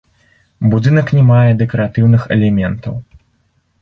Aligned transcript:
Будынак 0.71 1.07
не 1.19 1.23
мае 1.31 1.51
дэкаратыўных 1.61 2.21
элементаў. 2.37 2.93